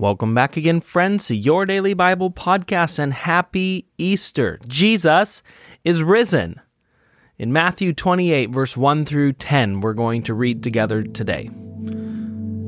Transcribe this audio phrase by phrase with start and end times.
[0.00, 4.60] Welcome back again, friends, to your daily Bible podcast and happy Easter.
[4.68, 5.42] Jesus
[5.82, 6.60] is risen.
[7.36, 11.50] In Matthew 28, verse 1 through 10, we're going to read together today.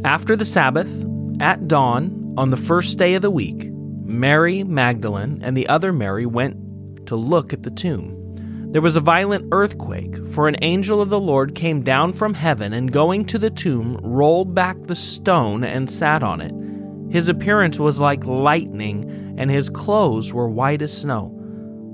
[0.04, 0.90] After the Sabbath,
[1.38, 6.26] at dawn, on the first day of the week, Mary Magdalene and the other Mary
[6.26, 8.16] went to look at the tomb.
[8.72, 12.72] There was a violent earthquake, for an angel of the Lord came down from heaven
[12.72, 16.52] and going to the tomb, rolled back the stone and sat on it.
[17.10, 21.36] His appearance was like lightning, and his clothes were white as snow.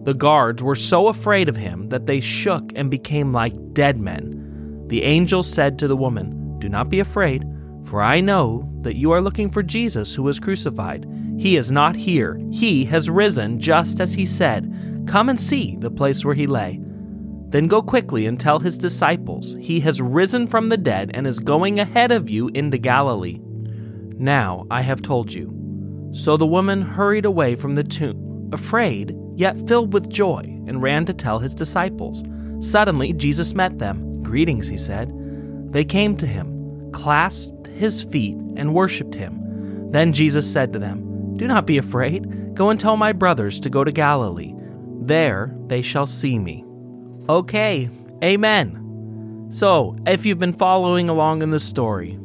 [0.04, 4.84] The guards were so afraid of him that they shook and became like dead men.
[4.88, 7.44] The angel said to the woman, Do not be afraid,
[7.86, 11.06] for I know that you are looking for Jesus who was crucified.
[11.38, 14.72] He is not here, he has risen, just as he said.
[15.06, 16.80] Come and see the place where he lay.
[17.48, 21.38] Then go quickly and tell his disciples, He has risen from the dead and is
[21.38, 23.40] going ahead of you into Galilee.
[24.18, 25.52] Now I have told you.
[26.12, 31.04] So the woman hurried away from the tomb, afraid, yet filled with joy, and ran
[31.06, 32.22] to tell his disciples.
[32.60, 34.22] Suddenly Jesus met them.
[34.22, 35.12] Greetings, he said.
[35.72, 39.90] They came to him, clasped his feet, and worshipped him.
[39.90, 42.54] Then Jesus said to them, Do not be afraid.
[42.54, 44.54] Go and tell my brothers to go to Galilee.
[45.02, 46.64] There they shall see me.
[47.28, 47.90] Okay,
[48.24, 49.48] amen.
[49.50, 52.18] So, if you've been following along in the story,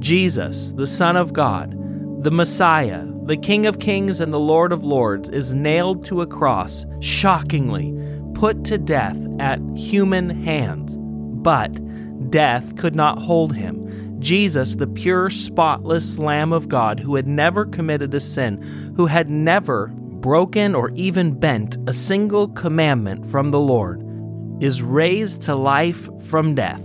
[0.00, 1.76] Jesus, the Son of God,
[2.24, 6.26] the Messiah, the King of Kings and the Lord of Lords, is nailed to a
[6.26, 7.94] cross, shockingly,
[8.34, 10.96] put to death at human hands.
[10.98, 11.78] But
[12.30, 14.18] death could not hold him.
[14.20, 19.30] Jesus, the pure, spotless Lamb of God, who had never committed a sin, who had
[19.30, 24.02] never broken or even bent a single commandment from the Lord,
[24.62, 26.82] is raised to life from death,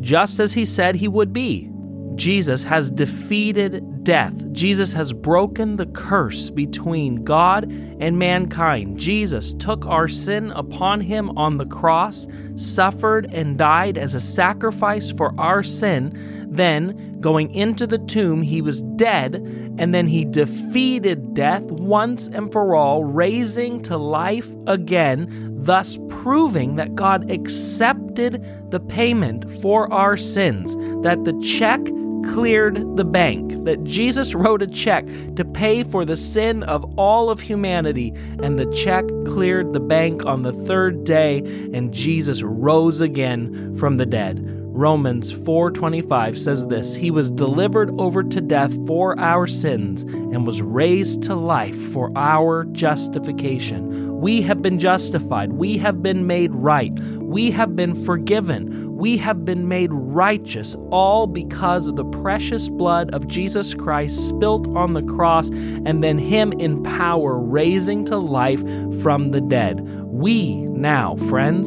[0.00, 1.70] just as he said he would be.
[2.16, 4.34] Jesus has defeated death.
[4.52, 7.64] Jesus has broken the curse between God
[8.00, 8.98] and mankind.
[8.98, 12.26] Jesus took our sin upon him on the cross,
[12.56, 16.46] suffered and died as a sacrifice for our sin.
[16.48, 19.34] Then, going into the tomb, he was dead,
[19.78, 26.76] and then he defeated death once and for all, raising to life again, thus proving
[26.76, 31.80] that God accepted the payment for our sins, that the check
[32.24, 35.06] cleared the bank, that Jesus wrote a check
[35.36, 38.12] to pay for the sin of all of humanity,
[38.42, 41.38] and the check cleared the bank on the third day,
[41.72, 44.55] and Jesus rose again from the dead.
[44.76, 50.60] Romans 4:25 says this, he was delivered over to death for our sins and was
[50.60, 54.20] raised to life for our justification.
[54.20, 59.46] We have been justified, we have been made right, we have been forgiven, we have
[59.46, 65.02] been made righteous all because of the precious blood of Jesus Christ spilt on the
[65.02, 68.60] cross and then him in power raising to life
[69.00, 69.80] from the dead.
[70.04, 71.66] We now, friends,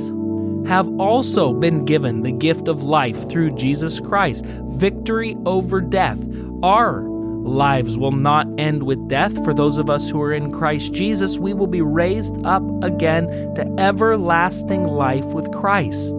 [0.68, 6.20] have also been given the gift of life through Jesus Christ, victory over death.
[6.64, 7.04] Our
[7.50, 9.34] lives will not end with death.
[9.44, 13.28] For those of us who are in Christ Jesus, we will be raised up again
[13.56, 16.14] to everlasting life with Christ.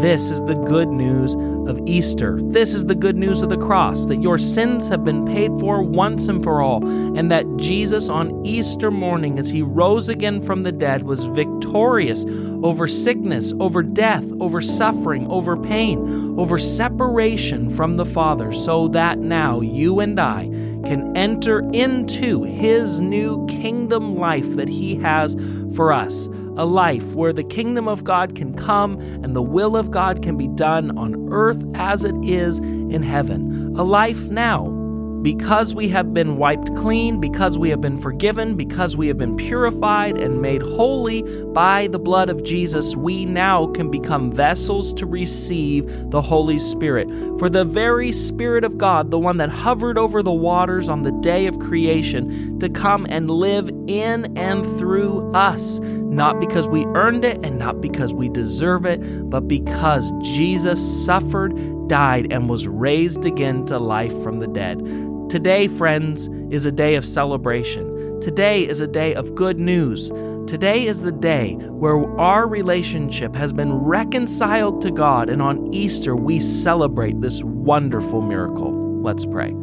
[0.00, 1.34] This is the good news
[1.68, 2.38] of Easter.
[2.40, 5.82] This is the good news of the cross that your sins have been paid for
[5.82, 10.62] once and for all, and that Jesus on Easter morning, as he rose again from
[10.62, 12.24] the dead, was victorious
[12.62, 19.18] over sickness, over death, over suffering, over pain, over separation from the Father, so that
[19.18, 20.44] now you and I
[20.84, 25.34] can enter into his new kingdom life that he has
[25.74, 29.90] for us a life where the kingdom of God can come and the will of
[29.90, 33.74] God can be done on earth as it is in heaven.
[33.76, 34.77] A life now
[35.22, 39.36] because we have been wiped clean, because we have been forgiven, because we have been
[39.36, 45.06] purified and made holy by the blood of Jesus, we now can become vessels to
[45.06, 47.08] receive the Holy Spirit.
[47.38, 51.12] For the very Spirit of God, the one that hovered over the waters on the
[51.12, 57.24] day of creation, to come and live in and through us, not because we earned
[57.24, 58.98] it and not because we deserve it,
[59.28, 61.54] but because Jesus suffered,
[61.88, 64.78] died, and was raised again to life from the dead.
[65.28, 68.18] Today, friends, is a day of celebration.
[68.22, 70.08] Today is a day of good news.
[70.46, 76.16] Today is the day where our relationship has been reconciled to God, and on Easter
[76.16, 79.02] we celebrate this wonderful miracle.
[79.02, 79.54] Let's pray.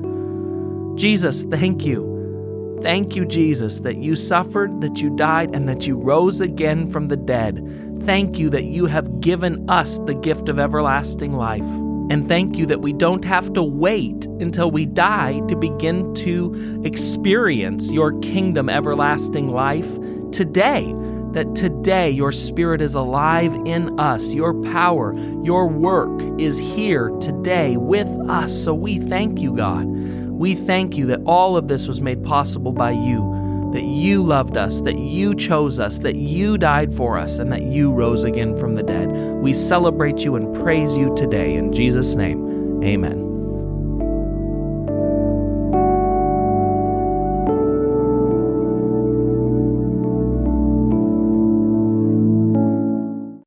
[0.94, 2.80] Jesus, thank you.
[2.84, 7.08] Thank you, Jesus, that you suffered, that you died, and that you rose again from
[7.08, 8.02] the dead.
[8.04, 11.66] Thank you that you have given us the gift of everlasting life.
[12.10, 16.82] And thank you that we don't have to wait until we die to begin to
[16.86, 19.90] experience your kingdom everlasting life
[20.32, 20.94] today.
[21.32, 24.34] That today your spirit is alive in us.
[24.34, 25.14] Your power,
[25.44, 28.54] your work is here today with us.
[28.64, 29.86] So we thank you, God.
[29.86, 33.35] We thank you that all of this was made possible by you
[33.72, 37.64] that you loved us, that you chose us, that you died for us, and that
[37.64, 39.08] you rose again from the dead.
[39.42, 41.56] We celebrate you and praise you today.
[41.56, 43.25] In Jesus' name, amen.